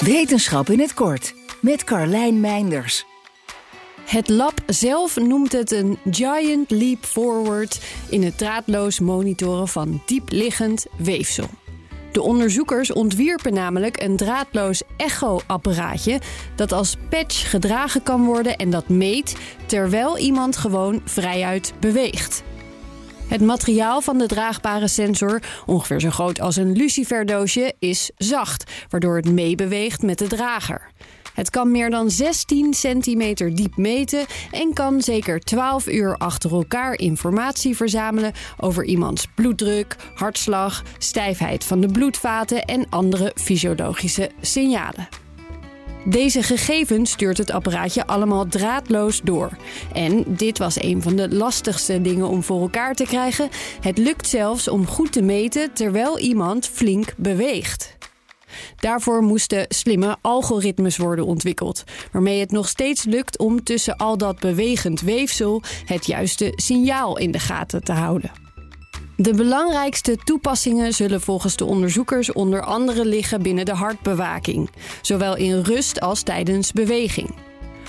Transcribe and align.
Wetenschap 0.00 0.70
in 0.70 0.80
het 0.80 0.94
kort 0.94 1.34
met 1.60 1.84
Carlijn 1.84 2.40
Meinders. 2.40 3.04
Het 4.04 4.28
lab 4.28 4.54
zelf 4.66 5.16
noemt 5.16 5.52
het 5.52 5.70
een 5.70 5.98
giant 6.10 6.70
leap 6.70 7.04
forward 7.04 7.80
in 8.08 8.22
het 8.22 8.38
draadloos 8.38 9.00
monitoren 9.00 9.68
van 9.68 10.02
diepliggend 10.06 10.86
weefsel. 10.96 11.48
De 12.12 12.22
onderzoekers 12.22 12.92
ontwierpen 12.92 13.54
namelijk 13.54 14.02
een 14.02 14.16
draadloos 14.16 14.82
echo-apparaatje 14.96 16.20
dat 16.56 16.72
als 16.72 16.96
patch 17.08 17.50
gedragen 17.50 18.02
kan 18.02 18.24
worden 18.24 18.56
en 18.56 18.70
dat 18.70 18.88
meet 18.88 19.36
terwijl 19.66 20.18
iemand 20.18 20.56
gewoon 20.56 21.00
vrijuit 21.04 21.72
beweegt. 21.80 22.42
Het 23.28 23.40
materiaal 23.40 24.00
van 24.00 24.18
de 24.18 24.26
draagbare 24.26 24.88
sensor, 24.88 25.42
ongeveer 25.66 26.00
zo 26.00 26.10
groot 26.10 26.40
als 26.40 26.56
een 26.56 26.72
luciferdoosje, 26.72 27.74
is 27.78 28.10
zacht, 28.16 28.72
waardoor 28.88 29.16
het 29.16 29.30
meebeweegt 29.30 30.02
met 30.02 30.18
de 30.18 30.26
drager. 30.26 30.90
Het 31.34 31.50
kan 31.50 31.70
meer 31.70 31.90
dan 31.90 32.10
16 32.10 32.74
centimeter 32.74 33.54
diep 33.54 33.76
meten 33.76 34.26
en 34.50 34.72
kan 34.72 35.02
zeker 35.02 35.40
12 35.40 35.86
uur 35.86 36.16
achter 36.16 36.52
elkaar 36.52 36.98
informatie 36.98 37.76
verzamelen 37.76 38.32
over 38.60 38.84
iemands 38.84 39.26
bloeddruk, 39.34 39.96
hartslag, 40.14 40.82
stijfheid 40.98 41.64
van 41.64 41.80
de 41.80 41.88
bloedvaten 41.88 42.64
en 42.64 42.86
andere 42.90 43.32
fysiologische 43.34 44.30
signalen. 44.40 45.25
Deze 46.08 46.42
gegevens 46.42 47.10
stuurt 47.10 47.38
het 47.38 47.50
apparaatje 47.50 48.06
allemaal 48.06 48.46
draadloos 48.46 49.20
door. 49.22 49.50
En 49.92 50.24
dit 50.26 50.58
was 50.58 50.82
een 50.82 51.02
van 51.02 51.16
de 51.16 51.34
lastigste 51.34 52.00
dingen 52.00 52.28
om 52.28 52.42
voor 52.42 52.60
elkaar 52.60 52.94
te 52.94 53.04
krijgen. 53.04 53.48
Het 53.80 53.98
lukt 53.98 54.28
zelfs 54.28 54.68
om 54.68 54.86
goed 54.86 55.12
te 55.12 55.22
meten 55.22 55.72
terwijl 55.72 56.18
iemand 56.18 56.66
flink 56.66 57.14
beweegt. 57.16 57.96
Daarvoor 58.76 59.22
moesten 59.22 59.66
slimme 59.68 60.16
algoritmes 60.20 60.96
worden 60.96 61.26
ontwikkeld, 61.26 61.84
waarmee 62.12 62.40
het 62.40 62.50
nog 62.50 62.68
steeds 62.68 63.04
lukt 63.04 63.38
om 63.38 63.64
tussen 63.64 63.96
al 63.96 64.18
dat 64.18 64.38
bewegend 64.38 65.00
weefsel 65.00 65.62
het 65.84 66.06
juiste 66.06 66.52
signaal 66.54 67.18
in 67.18 67.30
de 67.30 67.38
gaten 67.38 67.84
te 67.84 67.92
houden. 67.92 68.45
De 69.16 69.34
belangrijkste 69.34 70.16
toepassingen 70.24 70.94
zullen 70.94 71.20
volgens 71.20 71.56
de 71.56 71.64
onderzoekers 71.64 72.32
onder 72.32 72.62
andere 72.62 73.04
liggen 73.04 73.42
binnen 73.42 73.64
de 73.64 73.74
hartbewaking, 73.74 74.70
zowel 75.02 75.36
in 75.36 75.60
rust 75.60 76.00
als 76.00 76.22
tijdens 76.22 76.72
beweging. 76.72 77.34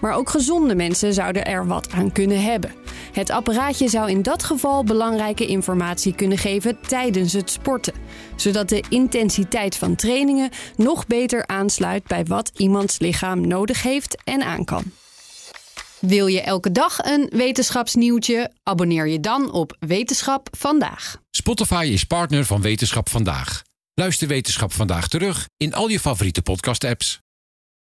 Maar 0.00 0.12
ook 0.12 0.30
gezonde 0.30 0.74
mensen 0.74 1.14
zouden 1.14 1.44
er 1.44 1.66
wat 1.66 1.90
aan 1.90 2.12
kunnen 2.12 2.42
hebben. 2.42 2.74
Het 3.12 3.30
apparaatje 3.30 3.88
zou 3.88 4.10
in 4.10 4.22
dat 4.22 4.42
geval 4.42 4.84
belangrijke 4.84 5.46
informatie 5.46 6.14
kunnen 6.14 6.38
geven 6.38 6.78
tijdens 6.88 7.32
het 7.32 7.50
sporten, 7.50 7.94
zodat 8.36 8.68
de 8.68 8.84
intensiteit 8.88 9.76
van 9.76 9.94
trainingen 9.94 10.50
nog 10.76 11.06
beter 11.06 11.46
aansluit 11.46 12.06
bij 12.06 12.24
wat 12.24 12.50
iemands 12.56 12.98
lichaam 12.98 13.46
nodig 13.46 13.82
heeft 13.82 14.22
en 14.24 14.42
aan 14.42 14.64
kan. 14.64 14.84
Wil 16.00 16.26
je 16.26 16.40
elke 16.40 16.72
dag 16.72 16.98
een 16.98 17.30
wetenschapsnieuwtje? 17.32 18.50
Abonneer 18.62 19.08
je 19.08 19.20
dan 19.20 19.52
op 19.52 19.76
Wetenschap 19.78 20.48
vandaag. 20.58 21.16
Spotify 21.30 21.88
is 21.92 22.04
partner 22.04 22.44
van 22.44 22.60
Wetenschap 22.60 23.08
vandaag. 23.08 23.62
Luister 23.94 24.28
Wetenschap 24.28 24.72
vandaag 24.72 25.08
terug 25.08 25.48
in 25.56 25.74
al 25.74 25.88
je 25.88 26.00
favoriete 26.00 26.42
podcast-apps. 26.42 27.20